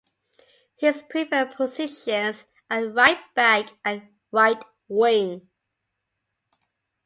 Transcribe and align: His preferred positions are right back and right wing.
His 0.77 1.03
preferred 1.03 1.51
positions 1.51 2.43
are 2.71 2.87
right 2.87 3.19
back 3.35 3.69
and 3.85 4.07
right 4.31 4.57
wing. 4.87 5.47